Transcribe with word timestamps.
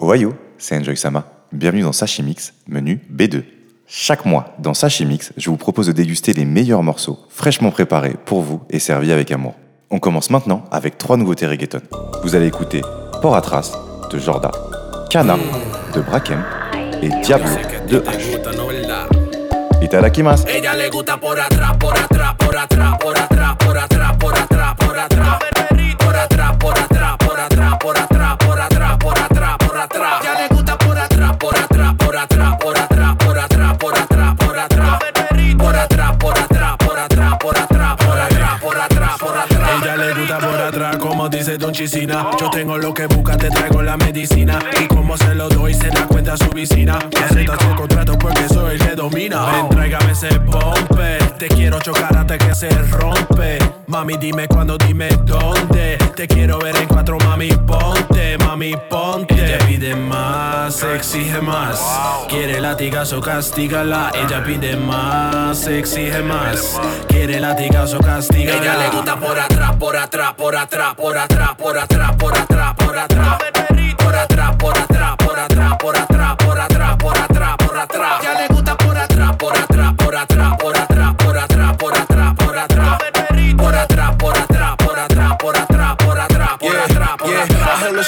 Ohio, 0.00 0.32
c'est 0.56 0.78
Enjoy 0.78 0.96
Sama. 0.96 1.24
Bienvenue 1.52 1.82
dans 1.82 1.92
Sashimix, 1.92 2.54
menu 2.66 3.00
B2. 3.14 3.42
Chaque 3.86 4.24
mois, 4.24 4.54
dans 4.58 4.72
Sashimix, 4.72 5.32
je 5.36 5.50
vous 5.50 5.58
propose 5.58 5.88
de 5.88 5.92
déguster 5.92 6.32
les 6.32 6.46
meilleurs 6.46 6.82
morceaux, 6.82 7.18
fraîchement 7.28 7.70
préparés 7.70 8.16
pour 8.24 8.40
vous 8.40 8.62
et 8.70 8.78
servis 8.78 9.12
avec 9.12 9.30
amour. 9.30 9.54
On 9.90 9.98
commence 9.98 10.30
maintenant 10.30 10.64
avec 10.70 10.96
trois 10.96 11.18
nouveautés 11.18 11.46
reggaeton. 11.46 11.82
Vous 12.22 12.34
allez 12.34 12.46
écouter 12.46 12.80
Trace 13.20 13.72
de 14.10 14.18
Jorda, 14.18 14.50
Kana 15.10 15.36
de 15.94 16.00
Brakem 16.00 16.42
et 17.02 17.10
Diablo 17.22 17.50
de 17.88 17.98
H. 17.98 19.82
Itadakimasu. 19.82 20.44
Yo 42.50 42.58
tengo 42.58 42.78
lo 42.78 42.92
que 42.92 43.06
busca, 43.06 43.36
te 43.36 43.48
traigo 43.48 43.80
la 43.80 43.96
medicina. 43.96 44.58
Y 44.82 44.88
como 44.88 45.16
se 45.16 45.36
lo 45.36 45.48
doy, 45.48 45.72
se 45.72 45.88
da 45.88 46.04
cuenta 46.08 46.36
su 46.36 46.50
vecina. 46.50 46.98
Que 47.08 47.18
acepta 47.18 47.56
su 47.56 47.76
contrato 47.76 48.18
porque 48.18 48.48
soy 48.48 48.74
el 48.74 48.82
que 48.82 48.96
domina. 48.96 49.46
Ven, 49.52 49.68
tráigame 49.68 50.10
ese 50.10 50.28
pompe. 50.40 51.18
Te 51.38 51.46
quiero 51.46 51.78
chocar 51.78 52.16
hasta 52.16 52.38
que 52.38 52.52
se 52.54 52.68
rompe. 52.70 53.58
Mami, 53.86 54.16
dime 54.16 54.48
cuándo, 54.48 54.76
dime 54.78 55.10
dónde. 55.24 55.89
Te 56.14 56.26
quiero 56.28 56.58
ver 56.58 56.76
en 56.76 56.86
cuatro, 56.86 57.16
mami, 57.18 57.48
ponte, 57.48 58.36
mami, 58.38 58.74
ponte. 58.90 59.34
Ella 59.34 59.58
pide 59.66 59.94
más, 59.94 60.82
exige 60.82 61.40
más. 61.40 61.80
Quiere 62.28 62.60
latigazo, 62.60 63.20
castígala. 63.20 64.10
Ella 64.14 64.44
pide 64.44 64.76
más, 64.76 65.66
exige 65.66 66.22
más. 66.22 66.78
Quiere 67.08 67.40
latigazo, 67.40 67.98
castígala. 68.00 68.60
Ella 68.60 68.76
le 68.76 68.90
gusta 68.90 69.16
por 69.16 69.38
atrás, 69.38 69.76
por 69.76 69.96
atrás, 69.96 70.34
por 70.34 70.56
atrás, 70.56 70.94
por 70.94 71.18
atrás, 71.18 71.56
por 71.56 71.78
atrás, 71.78 72.16
por 72.16 72.36
atrás, 72.36 72.74
por 72.74 72.98
atrás. 72.98 73.38
Por 73.38 73.56
atrás, 73.56 73.96
por 73.98 74.16
atrás, 74.18 74.56
por 74.58 74.78
atrás, 74.78 75.16
por 75.16 75.38
atrás, 75.38 75.76
por 75.78 75.96
atrás, 75.96 76.36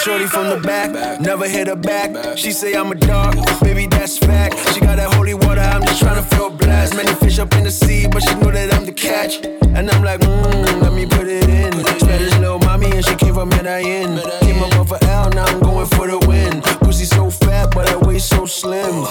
shorty 0.03 0.27
from 0.27 0.49
the 0.49 0.59
back, 0.67 1.21
never 1.21 1.49
hit 1.49 1.69
her 1.69 1.77
back. 1.77 2.37
She 2.37 2.51
say 2.51 2.75
I'm 2.75 2.91
a 2.91 2.95
dog, 2.95 3.37
baby 3.63 3.87
that's 3.87 4.19
fact. 4.19 4.59
She 4.75 4.81
got 4.81 4.97
that 4.97 5.15
holy 5.15 5.35
water, 5.35 5.61
I'm 5.61 5.83
just 5.83 6.03
tryna 6.03 6.25
feel 6.25 6.51
blessed. 6.51 6.97
Many 6.97 7.15
fish 7.15 7.39
up 7.39 7.55
in 7.55 7.65
the 7.65 7.71
sea, 7.71 8.09
but 8.09 8.23
she 8.23 8.35
know 8.35 8.51
that 8.51 8.75
I'm 8.75 8.85
the 8.85 8.93
catch. 8.93 9.45
And 9.45 9.89
I'm 9.91 10.03
like, 10.03 10.21
mmm, 10.21 10.83
let 10.83 10.93
me 10.93 11.07
put 11.07 11.29
it 11.29 11.49
in. 11.49 11.73
Spanish 12.01 12.37
little 12.39 12.59
mommy, 12.59 12.91
and 12.91 13.05
she 13.05 13.15
came 13.15 13.35
from 13.35 13.51
Medellin. 13.51 14.19
Came 14.41 14.63
up 14.63 14.75
off 14.75 14.91
a 14.91 15.05
L, 15.07 15.31
now 15.31 15.45
I'm 15.45 15.61
going 15.61 15.87
for 15.87 16.09
the 16.09 16.19
win. 16.27 16.63
Pussy 16.81 17.05
so 17.05 17.31
but 17.75 17.89
her 17.89 17.99
waist 17.99 18.29
so 18.29 18.47
slim. 18.47 19.05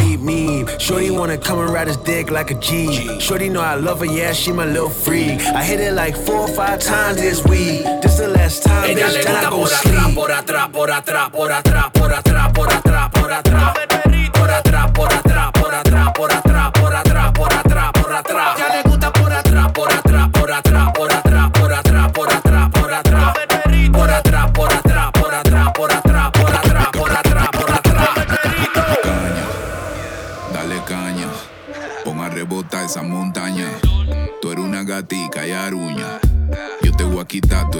Meep 0.00 0.18
meep, 0.18 0.80
shorty 0.80 1.10
wanna 1.10 1.38
come 1.38 1.58
and 1.60 1.70
ride 1.70 1.88
his 1.88 1.96
dick 1.98 2.30
like 2.30 2.50
a 2.50 2.54
G. 2.54 3.20
Shorty 3.20 3.48
know 3.48 3.60
I 3.60 3.74
love 3.74 4.00
her, 4.00 4.06
yeah, 4.06 4.32
she 4.32 4.52
my 4.52 4.64
little 4.64 4.90
freak. 4.90 5.40
I 5.40 5.62
hit 5.62 5.80
it 5.80 5.92
like 5.92 6.16
four 6.16 6.40
or 6.40 6.48
five 6.48 6.80
times 6.80 7.16
this 7.18 7.44
week. 7.44 7.84
This 8.02 8.18
the 8.18 8.28
last 8.28 8.62
time, 8.62 8.84
Ella 8.90 9.06
le 9.08 9.18
bitch, 9.18 9.24
then 9.24 9.36
I 9.36 9.50
gusta 9.50 9.88
go 9.88 10.14
por 10.14 10.30
atrás, 10.30 10.64
sleep. 10.64 10.72
por 10.72 10.90
atrás, 10.90 11.30
por 11.30 11.52
atrás, 11.52 11.90
por 11.92 12.12
atrás, 12.12 12.12
por 12.12 12.12
atrás, 12.12 12.52
por 12.52 12.72
atrás, 12.72 13.10
por 13.12 13.32
atrás. 13.32 13.74
Por 14.32 14.50
atrás, 14.50 14.90
por 14.92 15.12
atrás, 15.12 15.12
por 15.12 15.12
atrás, 15.12 15.50
por 15.52 15.74
atrás, 15.74 16.12
por 16.14 16.32
atrás, 16.32 16.72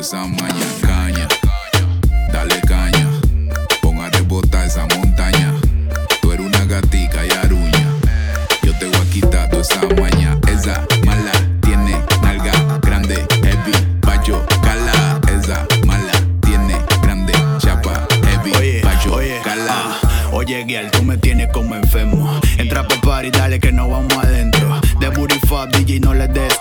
esa 0.07 0.25
maña. 0.25 0.67
Caña, 0.83 1.27
dale 2.33 2.61
caña, 2.61 3.09
pon 3.83 3.99
a 3.99 4.09
rebotar 4.09 4.65
esa 4.65 4.87
montaña. 4.95 5.53
Tú 6.23 6.31
eres 6.31 6.47
una 6.47 6.65
gatica 6.65 7.27
y 7.27 7.31
aruña, 7.45 7.89
yo 8.63 8.73
te 8.79 8.87
voy 8.87 9.01
a 9.05 9.11
quitar 9.11 9.51
toda 9.51 9.63
esa 9.63 9.81
maña. 10.01 10.39
Esa 10.47 10.87
mala 11.05 11.33
tiene 11.61 11.97
nalga 12.23 12.53
grande, 12.83 13.27
heavy, 13.43 13.73
payo, 14.01 14.47
cala. 14.63 15.21
Esa 15.37 15.67
mala 15.85 16.13
tiene 16.41 16.77
grande, 17.03 17.33
chapa, 17.59 18.07
heavy, 18.29 18.53
Oye, 18.59 18.81
payo, 18.85 19.13
oye, 19.13 19.41
cala. 19.43 19.67
ah, 20.05 20.29
oye, 20.31 20.65
girl, 20.69 20.89
tú 20.93 21.03
me 21.03 21.17
tienes 21.17 21.49
como 21.53 21.75
enfermo. 21.75 22.41
Entra 22.59 22.87
pa' 22.87 23.01
party, 23.01 23.31
dale 23.33 23.59
que 23.59 23.73
no 23.73 23.89
vamos 23.89 24.13
adentro. 24.23 24.81
De 25.01 25.09
booty 25.09 25.41
fuck, 25.49 25.69
DJ, 25.73 25.99
no 25.99 26.15
le 26.15 26.29
des 26.29 26.55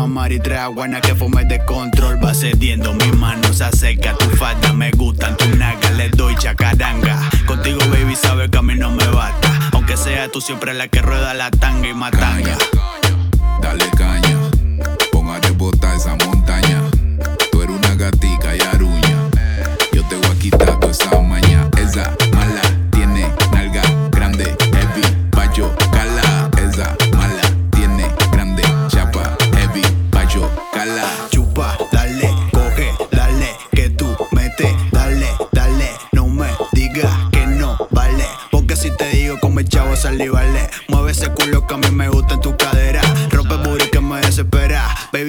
a 0.00 0.06
Mari, 0.06 0.40
trae 0.40 0.68
buena 0.68 1.00
que 1.00 1.14
fume 1.14 1.44
de 1.44 1.64
control. 1.64 2.22
Va 2.22 2.34
cediendo, 2.34 2.92
mi 2.94 3.10
mano 3.12 3.52
se 3.52 3.64
acerca. 3.64 4.14
Tu 4.18 4.26
falda 4.36 4.72
me 4.72 4.90
gustan, 4.90 5.36
tu 5.36 5.48
naga, 5.56 5.90
le 5.92 6.08
doy 6.10 6.34
chacaranga. 6.36 7.18
Contigo, 7.46 7.78
baby, 7.90 8.14
sabes 8.16 8.50
que 8.50 8.58
a 8.58 8.62
mí 8.62 8.74
no 8.74 8.90
me 8.90 9.06
basta. 9.08 9.70
Aunque 9.72 9.96
sea 9.96 10.30
tú 10.30 10.40
siempre 10.40 10.74
la 10.74 10.88
que 10.88 11.00
rueda 11.02 11.34
la 11.34 11.50
tanga 11.50 11.88
y 11.88 11.94
matanga. 11.94 12.56
dale 13.62 13.88
caña, 13.96 14.38
pon 15.12 15.28
a 15.30 15.38
rebotar 15.40 15.96
esa 15.96 16.16
montaña. 16.16 16.82
Tú 17.50 17.62
eres 17.62 17.76
una 17.76 17.94
gatica 17.94 18.54
y 18.54 18.60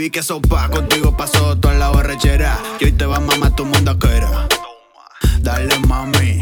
Baby, 0.07 0.12
que 0.12 0.23
sopa, 0.23 0.69
contigo 0.69 1.18
pasó 1.18 1.57
toda 1.57 1.73
la 1.73 1.90
borrachera. 1.90 2.57
Y 2.79 2.85
hoy 2.85 2.91
te 2.94 3.06
va 3.06 3.18
a 3.18 3.19
mamar 3.19 3.53
tu 3.57 3.66
mundo 3.66 3.97
Dale, 5.41 5.78
mami, 5.79 6.37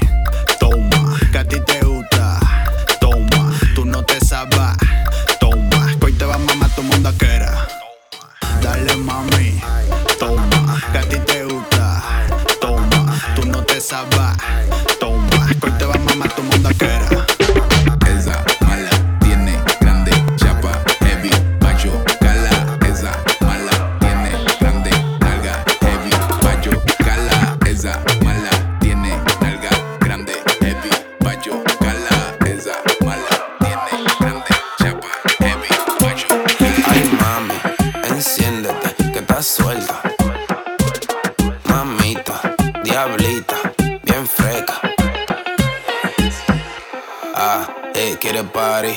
party. 48.55 48.95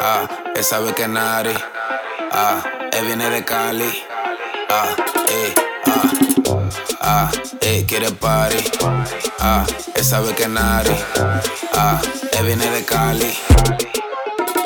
Ah, 0.00 0.26
esa 0.56 0.80
ve 0.80 0.92
que 0.94 1.06
nari. 1.08 1.54
Ah, 2.32 2.62
eh, 2.92 3.02
viene 3.06 3.30
de 3.30 3.44
Cali. 3.44 3.90
Ah, 4.70 4.88
eh, 5.28 5.54
ah. 5.86 6.02
Ah, 7.00 7.30
eh, 7.60 7.84
quiere 7.86 8.10
party. 8.12 8.64
Ah, 9.40 9.64
esa 9.94 10.20
ve 10.20 10.34
que 10.34 10.48
nari. 10.48 10.94
Ah, 11.74 12.00
eh, 12.32 12.42
viene 12.42 12.66
de 12.70 12.84
Cali. 12.84 13.32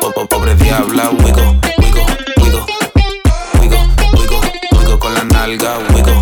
Po- 0.01 0.13
po- 0.13 0.27
Pobre 0.27 0.55
diabla, 0.55 1.11
wigo, 1.11 1.43
wigo, 1.79 2.07
wigo, 2.43 2.67
wigo, 3.61 3.79
wigo, 4.19 4.41
wigo 4.79 4.99
con 4.99 5.15
la 5.15 5.25
nalga, 5.25 5.79
wigo, 5.95 6.16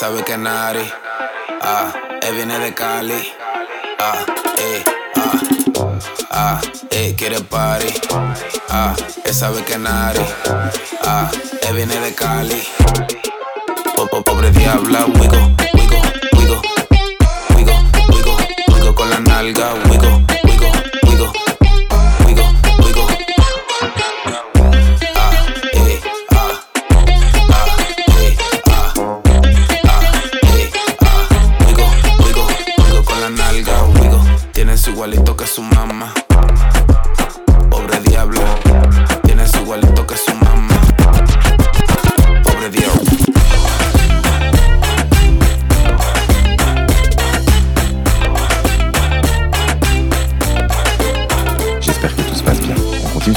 sabe 0.00 0.22
que 0.24 0.36
nari. 0.36 0.90
Ah, 1.62 1.92
él 2.22 2.34
viene 2.34 2.58
de 2.58 2.72
Cali. 2.74 3.32
Ah, 3.98 4.24
eh, 4.58 4.84
ah. 5.16 5.40
Ah, 6.30 6.60
eh, 6.90 7.14
quiere 7.16 7.40
party. 7.40 7.92
Ah, 8.68 8.94
él 9.24 9.34
sabe 9.34 9.62
que 9.64 9.78
nari. 9.78 10.20
Ah, 11.04 11.30
él 11.68 11.74
viene 11.76 11.98
de 12.00 12.14
Cali. 12.14 12.62
Po- 13.96 14.06
po- 14.06 14.22
Pobre 14.22 14.50
diabla, 14.50 15.04
wigo, 15.06 15.36
wigo, 15.74 16.00
wigo, 16.38 16.62
wigo, 17.56 17.72
wigo, 18.08 18.36
wigo 18.74 18.94
con 18.94 19.10
la 19.10 19.20
nalga, 19.20 19.74
wigo, 19.90 20.22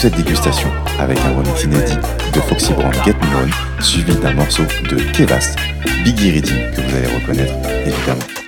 cette 0.04 0.18
dégustation 0.18 0.70
avec 1.00 1.18
un 1.20 1.30
remix 1.30 1.64
inédit 1.64 1.96
de 2.34 2.40
Foxy 2.42 2.74
Brown 2.74 2.92
Get 3.06 3.16
On, 3.22 3.82
suivi 3.82 4.14
d'un 4.16 4.34
morceau 4.34 4.64
de 4.90 4.98
Kevast, 5.14 5.58
Biggie 6.04 6.32
Reading, 6.32 6.72
que 6.76 6.82
vous 6.82 6.96
allez 6.98 7.08
reconnaître 7.08 7.54
évidemment. 7.86 8.43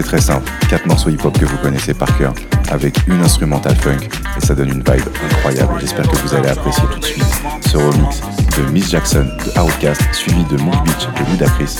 C'est 0.00 0.06
très 0.06 0.20
simple, 0.22 0.50
quatre 0.70 0.86
morceaux 0.86 1.10
hip-hop 1.10 1.38
que 1.38 1.44
vous 1.44 1.58
connaissez 1.58 1.92
par 1.92 2.16
cœur, 2.16 2.32
avec 2.70 2.96
une 3.06 3.22
instrumentale 3.22 3.76
funk, 3.76 3.98
et 4.34 4.40
ça 4.40 4.54
donne 4.54 4.70
une 4.70 4.82
vibe 4.82 5.06
incroyable. 5.30 5.74
J'espère 5.78 6.08
que 6.08 6.16
vous 6.16 6.34
allez 6.34 6.48
apprécier 6.48 6.84
tout 6.90 7.00
de 7.00 7.04
suite 7.04 7.26
ce 7.70 7.76
remix 7.76 8.22
de 8.56 8.62
Miss 8.72 8.88
Jackson 8.88 9.28
de 9.44 9.60
Outcast, 9.60 10.00
suivi 10.14 10.42
de 10.44 10.56
Mood 10.56 10.82
Beach 10.84 11.06
de 11.18 11.30
Ludacris, 11.30 11.76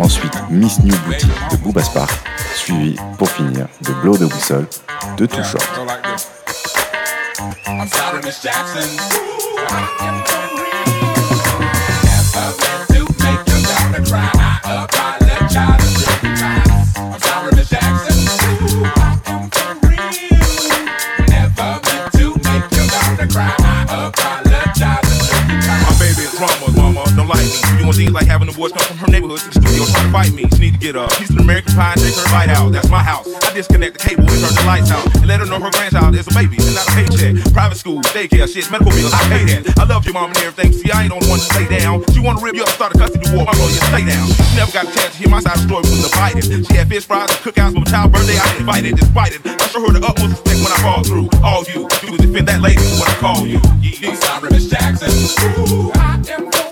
ensuite 0.00 0.34
Miss 0.50 0.80
New 0.80 0.96
Booty 1.06 1.28
de 1.52 1.56
Booba 1.58 1.84
Spark, 1.84 2.10
suivi 2.56 2.96
pour 3.16 3.30
finir 3.30 3.68
de 3.82 3.92
Blow 4.02 4.16
the 4.16 4.22
Whistle 4.22 4.66
de 5.16 5.26
Too 5.26 5.44
Short. 5.44 5.62
Seems 27.90 28.16
like 28.16 28.30
having 28.30 28.48
the 28.48 28.56
boys 28.56 28.72
come 28.72 28.80
from 28.86 28.96
her 28.96 29.10
neighborhood 29.12 29.44
to 29.44 29.50
the 29.50 29.60
studio 29.60 29.84
trying 29.84 30.08
to 30.08 30.12
fight 30.14 30.32
me. 30.32 30.48
She 30.56 30.70
need 30.70 30.74
to 30.78 30.80
get 30.80 30.96
up. 30.96 31.12
piece 31.20 31.28
an 31.28 31.42
American 31.42 31.74
pie 31.76 31.92
and 31.92 32.00
take 32.00 32.16
her 32.16 32.24
right 32.32 32.48
out. 32.48 32.72
That's 32.72 32.88
my 32.88 33.02
house. 33.02 33.28
I 33.28 33.52
disconnect 33.52 33.98
the 33.98 34.02
cable 34.08 34.24
and 34.24 34.40
turn 34.40 34.56
the 34.56 34.64
lights 34.64 34.88
out. 34.88 35.04
And 35.20 35.28
let 35.28 35.42
her 35.42 35.44
know 35.44 35.60
her 35.60 35.68
grandchild 35.68 36.16
is 36.16 36.24
a 36.24 36.32
baby 36.32 36.56
and 36.56 36.72
not 36.72 36.88
a 36.88 36.92
paycheck. 36.96 37.36
Private 37.52 37.76
school, 37.76 38.00
daycare, 38.16 38.48
shit, 38.48 38.70
medical 38.72 38.94
bills, 38.96 39.12
I 39.12 39.20
pay 39.28 39.44
that. 39.52 39.76
I 39.76 39.84
love 39.84 40.08
your 40.08 40.16
mom 40.16 40.32
and 40.32 40.40
everything. 40.40 40.72
See, 40.72 40.88
I 40.88 41.04
ain't 41.04 41.12
on 41.12 41.20
one 41.28 41.44
to 41.44 41.48
stay 41.50 41.68
down. 41.68 42.00
She 42.16 42.24
wanna 42.24 42.40
rip 42.40 42.56
you 42.56 42.64
up, 42.64 42.72
start 42.72 42.94
a 42.94 42.98
custody 42.98 43.28
war. 43.36 43.44
My 43.44 43.52
lawyer, 43.60 43.84
stay 43.92 44.08
down. 44.08 44.26
She 44.32 44.56
never 44.56 44.72
got 44.72 44.88
a 44.88 44.92
chance 44.96 45.12
to 45.12 45.18
hear 45.20 45.28
my 45.28 45.44
side 45.44 45.60
of 45.60 45.66
the 45.66 45.68
story 45.68 45.84
from 45.84 46.00
the 46.00 46.12
Biden. 46.16 46.46
She 46.64 46.72
had 46.80 46.88
fish 46.88 47.04
fries 47.04 47.28
and 47.28 47.42
cookouts 47.44 47.76
for 47.76 47.84
my 47.84 47.90
child's 47.90 48.16
birthday. 48.16 48.38
I 48.40 48.80
didn't 48.80 48.96
despite 48.96 49.36
it. 49.36 49.44
I 49.44 49.66
show 49.68 49.84
her 49.84 49.92
the 49.92 50.00
utmost 50.00 50.40
respect 50.40 50.58
when 50.64 50.72
I 50.72 50.78
fall 50.80 51.02
through. 51.04 51.28
All 51.44 51.68
you 51.68 51.84
do 52.00 52.16
is 52.16 52.20
defend 52.24 52.48
that 52.48 52.64
lady 52.64 52.80
when 52.96 53.04
I 53.04 53.16
call 53.20 53.44
you. 53.44 53.60
Yeah. 53.84 54.08
I'm 54.08 54.16
sorry, 54.16 54.48
Miss 54.56 54.72
Jackson. 54.72 55.12
Ooh, 55.68 55.92
I 56.00 56.16
am. 56.32 56.69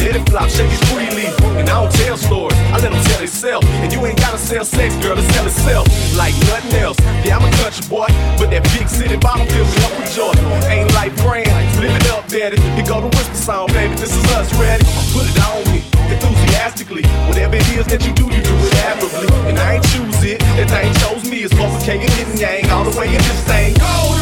Take 0.00 0.16
it 0.16 0.24
flop, 0.30 0.48
shake 0.48 0.72
it 0.72 0.80
freely. 0.88 1.28
And 1.60 1.68
I 1.68 1.76
don't 1.76 1.92
tell 1.92 2.16
stories, 2.16 2.56
I 2.72 2.80
let 2.80 2.88
them 2.88 3.04
tell 3.04 3.22
itself. 3.22 3.62
And 3.84 3.92
you 3.92 4.00
ain't 4.06 4.16
gotta 4.16 4.38
sell 4.38 4.64
sex, 4.64 4.96
girl, 5.04 5.14
to 5.14 5.22
sell 5.36 5.44
itself. 5.44 5.84
Like 6.16 6.32
nothing 6.48 6.72
else. 6.80 6.96
Yeah, 7.20 7.36
I'm 7.36 7.44
a 7.44 7.52
country 7.60 7.84
boy, 7.84 8.08
but 8.40 8.48
that 8.48 8.64
big 8.72 8.88
city 8.88 9.20
bottom 9.20 9.46
fills 9.52 9.68
me 9.76 9.84
up 9.84 9.92
with 10.00 10.08
joy. 10.16 10.32
Ain't 10.72 10.88
like 10.96 11.12
brand, 11.20 11.52
live 11.84 11.92
it 11.92 12.08
up, 12.08 12.26
daddy. 12.28 12.56
Here 12.80 12.86
go 12.88 13.04
the 13.04 13.12
whisper 13.12 13.36
sound, 13.36 13.76
baby. 13.76 13.94
This 14.00 14.16
is 14.16 14.24
us, 14.32 14.48
ready? 14.56 14.88
Put 15.12 15.28
it 15.28 15.36
on 15.44 15.60
me, 15.68 15.84
enthusiastically. 16.08 17.04
Whatever 17.28 17.56
it 17.60 17.68
is 17.76 17.84
that 17.92 18.00
you 18.00 18.16
do, 18.16 18.24
you 18.24 18.40
do 18.40 18.56
it 18.56 18.74
admirably. 18.88 19.28
And 19.52 19.58
I 19.58 19.76
ain't 19.76 19.84
choose 19.92 20.24
it, 20.24 20.40
that 20.56 20.72
thing 20.72 20.88
chose 21.04 21.28
me. 21.28 21.44
It's 21.44 21.52
both 21.52 21.76
K 21.84 22.00
and 22.00 22.08
yin 22.16 22.28
and 22.32 22.40
yang, 22.40 22.70
all 22.72 22.88
the 22.88 22.96
way 22.96 23.12
in 23.12 23.20
this 23.20 23.44
thing. 23.44 23.76
Go, 23.76 24.19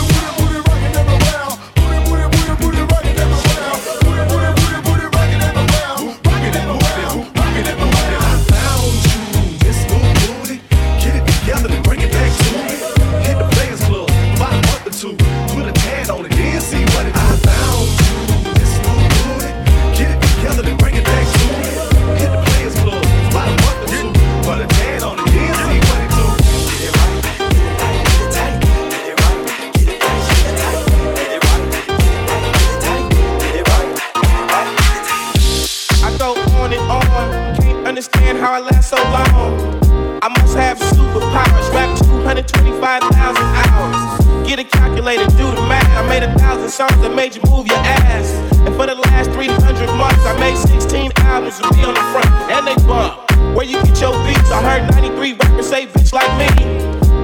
songs 46.78 47.00
that 47.02 47.12
made 47.12 47.34
you 47.34 47.42
move 47.50 47.66
your 47.66 47.82
ass. 48.06 48.30
And 48.62 48.70
for 48.78 48.86
the 48.86 48.94
last 48.94 49.34
300 49.34 49.50
months, 49.98 50.22
I 50.22 50.38
made 50.38 50.56
16 50.56 51.10
albums 51.26 51.58
with 51.58 51.74
me 51.74 51.82
on 51.82 51.94
the 51.98 52.06
front. 52.14 52.30
And 52.54 52.62
they 52.62 52.78
bump. 52.86 53.18
Where 53.56 53.66
you 53.66 53.82
get 53.82 53.98
your 53.98 54.14
beats? 54.22 54.46
I 54.54 54.62
heard 54.62 54.86
93 54.94 55.32
rappers 55.32 55.68
say 55.68 55.86
bitch 55.88 56.12
like 56.14 56.30
me. 56.38 56.46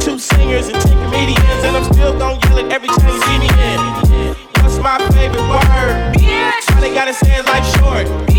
Two 0.01 0.19
singers 0.19 0.67
and 0.67 0.83
10 0.83 0.91
comedians. 1.07 1.63
And 1.63 1.77
I'm 1.77 1.87
still 1.87 2.19
gonna 2.19 2.43
yell 2.51 2.59
it 2.59 2.73
every 2.73 2.89
time 2.99 3.07
you 3.07 3.23
see 3.31 3.39
me 3.39 3.51
in. 3.71 4.35
What's 4.59 4.83
my 4.83 4.99
favorite 5.15 5.47
word? 5.47 6.19
Why 6.19 6.81
they 6.81 6.93
gotta 6.93 7.15
say 7.15 7.39
it 7.39 7.47
like 7.47 7.63
short? 7.79 8.34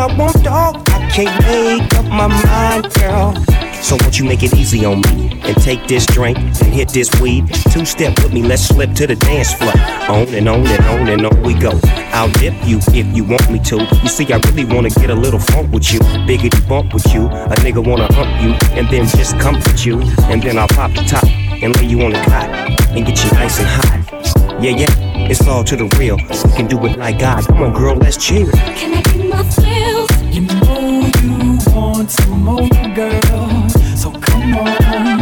I 0.00 0.06
want, 0.16 0.42
dog. 0.42 0.88
I 0.88 1.10
can't 1.10 1.44
make 1.44 1.94
up 1.94 2.06
my 2.06 2.26
mind, 2.26 2.90
girl. 2.94 3.34
So 3.82 3.96
won't 4.00 4.18
you 4.18 4.24
make 4.24 4.42
it 4.42 4.54
easy 4.54 4.82
on 4.86 5.02
me 5.02 5.38
and 5.42 5.54
take 5.58 5.86
this 5.88 6.06
drink 6.06 6.38
and 6.38 6.72
hit 6.72 6.88
this 6.88 7.10
weed? 7.20 7.52
Two 7.70 7.84
step 7.84 8.18
with 8.22 8.32
me, 8.32 8.42
let's 8.42 8.62
slip 8.62 8.94
to 8.94 9.06
the 9.06 9.16
dance 9.16 9.52
floor. 9.52 9.74
On 10.08 10.26
and 10.34 10.48
on 10.48 10.66
and 10.66 10.84
on 10.86 11.08
and 11.10 11.26
on 11.26 11.42
we 11.42 11.52
go. 11.52 11.78
I'll 12.14 12.32
dip 12.32 12.54
you 12.64 12.78
if 12.94 13.14
you 13.14 13.24
want 13.24 13.50
me 13.50 13.58
to. 13.58 13.76
You 14.02 14.08
see, 14.08 14.32
I 14.32 14.38
really 14.48 14.64
wanna 14.64 14.88
get 14.88 15.10
a 15.10 15.14
little 15.14 15.38
funk 15.38 15.70
with 15.70 15.92
you, 15.92 16.00
biggity 16.24 16.66
bump 16.66 16.94
with 16.94 17.12
you. 17.12 17.26
A 17.26 17.56
nigga 17.56 17.86
wanna 17.86 18.10
hump 18.14 18.30
you 18.42 18.52
and 18.78 18.88
then 18.88 19.06
just 19.06 19.38
comfort 19.38 19.84
you, 19.84 20.00
and 20.30 20.42
then 20.42 20.56
I'll 20.56 20.68
pop 20.68 20.92
the 20.92 21.02
top 21.02 21.26
and 21.62 21.76
lay 21.76 21.84
you 21.84 22.00
on 22.00 22.12
the 22.12 22.22
cot 22.22 22.48
and 22.96 23.04
get 23.04 23.22
you 23.22 23.30
nice 23.32 23.58
and 23.58 23.68
hot. 23.68 24.62
Yeah, 24.62 24.76
yeah, 24.76 25.28
it's 25.28 25.46
all 25.46 25.62
to 25.64 25.76
the 25.76 25.94
real. 25.98 26.16
We 26.16 26.56
can 26.56 26.66
do 26.68 26.82
it 26.86 26.98
like 26.98 27.18
God. 27.18 27.46
Come 27.46 27.62
on, 27.64 27.72
girl, 27.74 27.96
let's 27.96 28.16
chill. 28.16 28.50
Can 28.50 28.94
I 28.94 29.02
get 29.02 29.28
my 29.28 29.42
more, 32.40 32.68
girl. 32.94 33.68
So 33.96 34.10
come 34.12 34.54
on. 34.54 35.19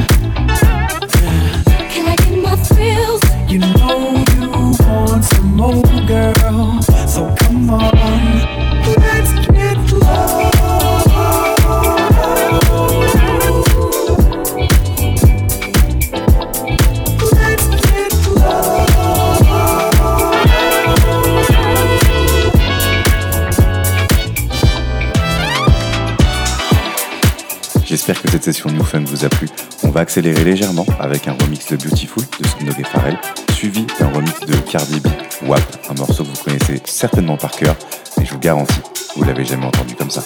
Session 28.52 28.70
New 28.70 28.82
Funk 28.82 29.04
vous 29.04 29.26
a 29.26 29.28
plu. 29.28 29.46
On 29.82 29.90
va 29.90 30.00
accélérer 30.00 30.42
légèrement 30.42 30.86
avec 31.00 31.28
un 31.28 31.32
remix 31.32 31.66
de 31.70 31.76
Beautiful 31.76 32.24
de 32.40 32.46
Snow 32.46 32.72
et 32.78 32.84
Pharrell, 32.84 33.18
suivi 33.52 33.84
d'un 34.00 34.08
remix 34.08 34.40
de 34.40 34.54
Cardi 34.70 35.00
B, 35.00 35.08
WAP, 35.46 35.60
un 35.90 35.94
morceau 35.94 36.24
que 36.24 36.30
vous 36.30 36.44
connaissez 36.44 36.80
certainement 36.86 37.36
par 37.36 37.50
cœur, 37.50 37.76
et 38.18 38.24
je 38.24 38.32
vous 38.32 38.38
garantis, 38.38 38.80
vous 39.16 39.24
l'avez 39.24 39.44
jamais 39.44 39.66
entendu 39.66 39.94
comme 39.96 40.10
ça. 40.10 40.22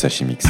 Sashimix. 0.00 0.46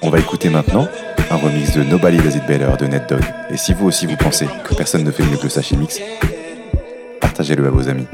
On 0.00 0.08
va 0.08 0.18
écouter 0.18 0.48
maintenant 0.48 0.88
un 1.30 1.36
remix 1.36 1.74
de 1.74 1.82
Nobody 1.82 2.16
Does 2.16 2.36
It 2.36 2.46
Better 2.46 2.70
de 2.80 2.86
Net 2.86 3.06
Dog. 3.06 3.20
Et 3.50 3.58
si 3.58 3.74
vous 3.74 3.86
aussi 3.86 4.06
vous 4.06 4.16
pensez 4.16 4.46
que 4.64 4.74
personne 4.74 5.04
ne 5.04 5.10
fait 5.10 5.24
mieux 5.24 5.36
que 5.36 5.42
le 5.42 5.50
Sashimix, 5.50 6.00
partagez-le 7.20 7.66
à 7.66 7.70
vos 7.70 7.86
amis. 7.90 8.06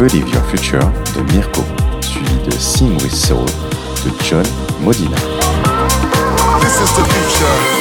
Believe 0.00 0.32
Your 0.32 0.42
Future 0.44 0.80
de 1.14 1.20
Mirko, 1.30 1.62
suivi 2.00 2.48
de 2.48 2.58
Sing 2.58 2.96
With 3.02 3.12
Soul 3.12 3.44
de 4.02 4.24
John 4.24 4.44
Modina. 4.80 5.14
This 6.58 6.80
is 6.80 6.90
the 6.96 7.04
future. 7.04 7.79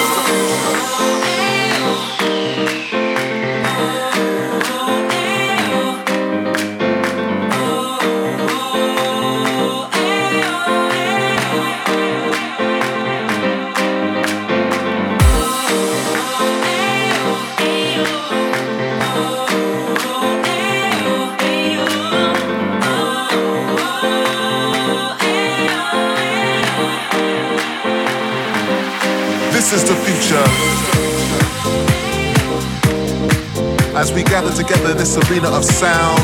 This 35.09 35.31
arena 35.31 35.49
of 35.49 35.65
sound, 35.65 36.21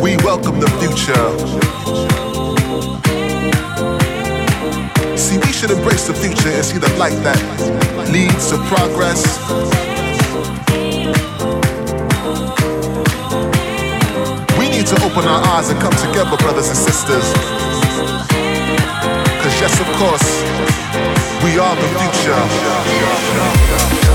we 0.00 0.16
welcome 0.24 0.58
the 0.58 0.70
future. 0.80 1.28
See, 5.18 5.36
we 5.36 5.52
should 5.52 5.70
embrace 5.70 6.06
the 6.06 6.14
future 6.14 6.48
and 6.48 6.64
see 6.64 6.78
the 6.78 6.88
light 6.96 7.22
that 7.24 7.36
leads 8.10 8.48
to 8.50 8.56
progress. 8.72 9.20
We 14.58 14.70
need 14.70 14.86
to 14.86 14.96
open 15.04 15.28
our 15.28 15.42
eyes 15.52 15.68
and 15.68 15.78
come 15.78 15.92
together, 15.92 16.38
brothers 16.38 16.68
and 16.68 16.78
sisters. 16.78 17.34
Cause 19.42 19.60
yes, 19.60 19.78
of 19.78 19.88
course, 20.00 20.42
we 21.44 21.58
are 21.58 21.76
the 21.76 21.88
future. 22.00 24.07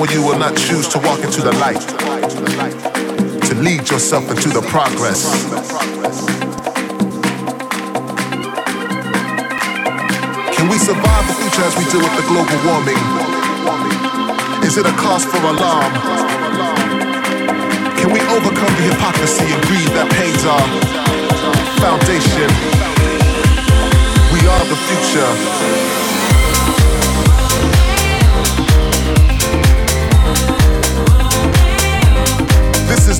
When 0.00 0.10
you 0.10 0.22
will 0.26 0.38
not 0.38 0.56
choose 0.56 0.88
to 0.88 0.98
walk 0.98 1.20
into 1.20 1.42
the 1.42 1.52
light, 1.62 1.80
to 3.46 3.54
lead 3.54 3.88
yourself 3.88 4.28
into 4.30 4.48
the 4.48 4.62
progress. 4.62 5.22
Can 10.56 10.68
we 10.68 10.78
survive 10.78 11.24
the 11.28 11.34
future 11.38 11.62
as 11.62 11.76
we 11.76 11.84
deal 11.92 12.00
with 12.02 12.16
the 12.16 12.26
global 12.26 12.58
warming? 12.66 12.98
Is 14.66 14.76
it 14.76 14.86
a 14.86 14.92
cause 14.98 15.24
for 15.24 15.38
alarm? 15.38 15.92
Can 18.00 18.12
we 18.12 18.20
overcome 18.32 18.74
the 18.74 18.86
hypocrisy 18.90 19.44
and 19.44 19.62
greed 19.68 19.88
that 19.94 20.10
pains 20.18 20.42
our 20.48 20.66
foundation? 21.78 22.50
We 24.32 24.40
are 24.48 24.64
the 24.66 24.78
future. 24.88 26.11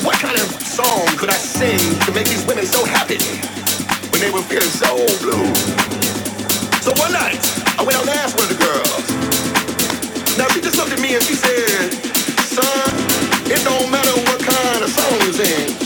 what 0.00 0.16
kind 0.16 0.38
of 0.40 0.48
song 0.62 1.04
could 1.18 1.28
I 1.28 1.36
sing 1.36 1.78
to 2.06 2.12
make 2.12 2.26
these 2.26 2.46
women 2.46 2.64
so 2.64 2.82
happy 2.84 3.20
when 4.08 4.20
they 4.22 4.30
were 4.30 4.40
feeling 4.40 4.72
so 4.72 4.96
blue? 5.20 5.44
So 6.80 6.96
one 6.96 7.12
night, 7.12 7.36
I 7.78 7.84
went 7.84 7.98
out 7.98 8.06
last 8.06 8.32
asked 8.32 8.38
one 8.38 8.48
of 8.48 8.56
the 8.56 8.64
girls. 8.64 10.38
Now 10.38 10.48
she 10.48 10.62
just 10.62 10.76
looked 10.78 10.92
at 10.92 11.00
me 11.00 11.14
and 11.14 11.22
she 11.22 11.34
said, 11.34 11.92
son, 12.40 12.88
it 13.52 13.62
don't 13.64 13.90
matter 13.90 14.16
what 14.24 14.40
kind 14.40 14.82
of 14.82 14.88
song 14.88 15.20
you 15.26 15.32
sing. 15.32 15.81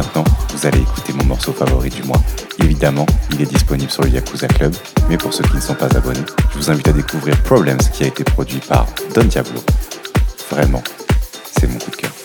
maintenant, 0.00 0.24
vous 0.54 0.66
allez 0.66 0.80
écouter 0.80 1.12
mon 1.12 1.24
morceau 1.24 1.52
favori 1.52 1.90
du 1.90 2.02
mois. 2.04 2.20
Évidemment, 2.58 3.04
il 3.32 3.42
est 3.42 3.46
disponible 3.46 3.90
sur 3.90 4.02
le 4.02 4.08
Yakuza 4.08 4.48
Club, 4.48 4.74
mais 5.10 5.18
pour 5.18 5.34
ceux 5.34 5.44
qui 5.44 5.56
ne 5.56 5.60
sont 5.60 5.74
pas 5.74 5.94
abonnés, 5.94 6.24
je 6.52 6.58
vous 6.58 6.70
invite 6.70 6.88
à 6.88 6.92
découvrir 6.92 7.36
Problems 7.42 7.78
qui 7.92 8.04
a 8.04 8.06
été 8.06 8.24
produit 8.24 8.60
par 8.60 8.86
Don 9.14 9.24
Diablo. 9.24 9.60
Vraiment, 10.50 10.82
c'est 11.52 11.66
mon 11.66 11.78
coup 11.78 11.90
de 11.90 11.96
cœur. 11.96 12.19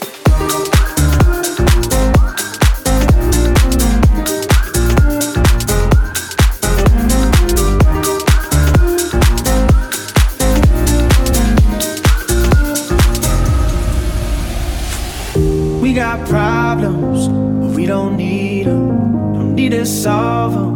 don't 17.96 18.18
need 18.18 18.66
them, 18.66 18.89
don't 19.36 19.56
need 19.56 19.72
to 19.72 19.86
solve 19.86 20.52
them. 20.54 20.72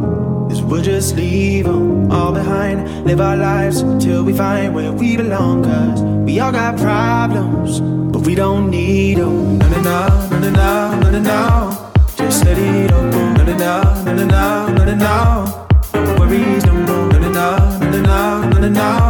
Cause 0.50 0.62
we'll 0.62 0.82
just 0.82 1.18
leave 1.18 1.66
them 1.66 2.10
all 2.10 2.32
behind. 2.32 2.78
Live 3.06 3.20
our 3.20 3.36
lives 3.36 3.82
till 4.04 4.24
we 4.24 4.32
find 4.32 4.74
where 4.74 4.94
we 4.94 5.18
belong. 5.18 5.64
Cause 5.66 6.02
we 6.26 6.40
all 6.40 6.54
got 6.54 6.78
problems, 6.78 7.82
but 8.14 8.22
we 8.22 8.36
don't 8.36 8.70
need 8.70 9.18
them. 9.18 9.58
No, 9.58 9.68
no, 9.68 9.82
no, 9.82 10.40
no, 10.44 10.50
no, 10.50 11.00
no, 11.02 11.10
no, 11.16 11.22
no. 11.34 11.92
Just 12.16 12.46
let 12.46 12.58
it 12.58 12.94
all 12.94 13.12
go. 13.12 13.22
No, 13.38 13.44
no, 13.50 13.56
no, 13.64 13.74
no, 14.06 14.24
no, 14.24 14.72
no, 14.78 14.84
no, 14.86 14.96
no. 15.06 15.16
No 16.06 16.12
worries, 16.20 16.64
no 16.68 16.74
more. 16.88 17.06
No, 17.12 17.20
no, 17.20 17.32
no, 17.32 17.48
no, 17.92 18.50
no, 18.50 18.60
no, 18.60 18.70
no. 18.70 19.09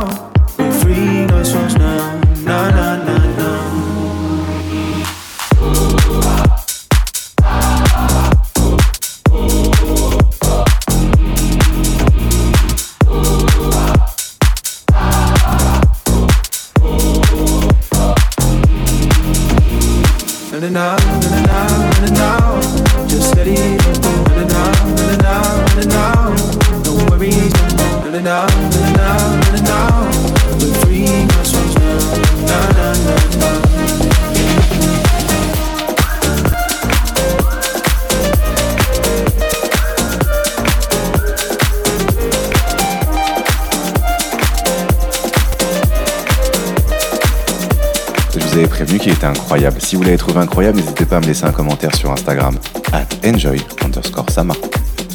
Incroyable. 49.27 49.77
Si 49.81 49.95
vous 49.95 50.03
l'avez 50.03 50.17
trouvé 50.17 50.39
incroyable, 50.39 50.77
n'hésitez 50.77 51.05
pas 51.05 51.17
à 51.17 51.19
me 51.19 51.25
laisser 51.25 51.45
un 51.45 51.51
commentaire 51.51 51.95
sur 51.95 52.11
Instagram, 52.11 52.57
at 52.93 53.07
enjoy 53.25 53.61
underscore 53.83 54.29
sama. 54.29 54.53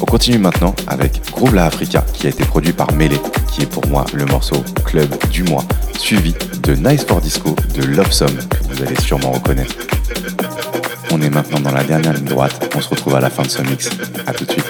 On 0.01 0.05
continue 0.05 0.37
maintenant 0.37 0.75
avec 0.87 1.21
Groove 1.31 1.55
La 1.55 1.65
Africa, 1.65 2.03
qui 2.13 2.27
a 2.27 2.29
été 2.29 2.43
produit 2.43 2.73
par 2.73 2.91
Melee, 2.93 3.19
qui 3.51 3.61
est 3.63 3.65
pour 3.65 3.85
moi 3.87 4.05
le 4.13 4.25
morceau 4.25 4.63
club 4.83 5.09
du 5.29 5.43
mois, 5.43 5.63
suivi 5.97 6.35
de 6.63 6.75
Nice 6.75 7.05
for 7.05 7.21
Disco 7.21 7.55
de 7.73 7.83
Love 7.83 8.11
Song, 8.11 8.35
que 8.49 8.63
vous 8.73 8.83
allez 8.83 8.99
sûrement 8.99 9.31
reconnaître. 9.31 9.75
On 11.11 11.21
est 11.21 11.29
maintenant 11.29 11.59
dans 11.59 11.71
la 11.71 11.83
dernière 11.83 12.13
ligne 12.13 12.25
droite, 12.25 12.73
on 12.75 12.81
se 12.81 12.89
retrouve 12.89 13.15
à 13.15 13.21
la 13.21 13.29
fin 13.29 13.43
de 13.43 13.49
ce 13.49 13.61
mix. 13.61 13.89
A 14.27 14.33
tout 14.33 14.45
de 14.45 14.51
suite. 14.51 14.65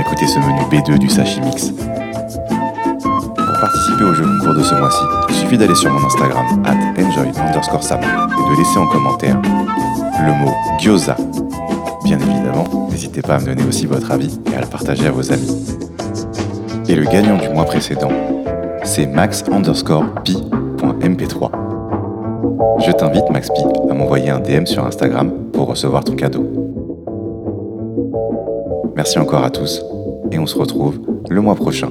D'avoir 0.00 0.12
écouté 0.12 0.26
ce 0.26 0.38
menu 0.38 0.60
B2 0.70 0.98
du 0.98 1.08
Sashimix. 1.08 1.72
Pour 1.72 3.60
participer 3.60 4.04
au 4.04 4.14
jeu 4.14 4.24
concours 4.24 4.54
de 4.54 4.62
ce 4.62 4.74
mois-ci, 4.74 5.02
il 5.28 5.34
suffit 5.34 5.58
d'aller 5.58 5.74
sur 5.74 5.90
mon 5.92 6.04
Instagram, 6.04 6.46
at 6.64 7.02
enjoy 7.02 7.28
underscore 7.40 7.82
sama, 7.82 8.06
et 8.06 8.50
de 8.50 8.58
laisser 8.58 8.78
en 8.78 8.86
commentaire 8.86 9.36
le 10.24 10.32
mot 10.44 10.52
gyoza. 10.78 11.16
Bien 12.04 12.18
évidemment, 12.18 12.88
n'hésitez 12.90 13.22
pas 13.22 13.36
à 13.36 13.38
me 13.40 13.46
donner 13.46 13.64
aussi 13.64 13.86
votre 13.86 14.10
avis 14.10 14.38
et 14.52 14.56
à 14.56 14.60
le 14.60 14.66
partager 14.66 15.06
à 15.06 15.10
vos 15.10 15.32
amis. 15.32 15.78
Et 16.88 16.94
le 16.94 17.04
gagnant 17.04 17.36
du 17.36 17.48
mois 17.48 17.64
précédent, 17.64 18.10
c'est 18.84 19.06
max 19.06 19.44
underscore 19.52 20.04
pi.mp3. 20.24 21.50
Je 22.86 22.92
t'invite, 22.92 23.28
Max 23.30 23.48
Pi, 23.50 23.62
à 23.90 23.94
m'envoyer 23.94 24.30
un 24.30 24.40
DM 24.40 24.64
sur 24.64 24.84
Instagram 24.86 25.30
pour 25.52 25.68
recevoir 25.68 26.02
ton 26.02 26.14
cadeau. 26.16 26.46
Merci 28.96 29.18
encore 29.18 29.44
à 29.44 29.50
tous 29.50 29.82
et 30.32 30.38
on 30.38 30.46
se 30.46 30.56
retrouve 30.56 31.00
le 31.28 31.40
mois 31.40 31.54
prochain 31.54 31.90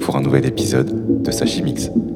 pour 0.00 0.16
un 0.16 0.20
nouvel 0.20 0.46
épisode 0.46 1.22
de 1.22 1.30
Sashimix. 1.30 1.90
Mix. 1.90 2.07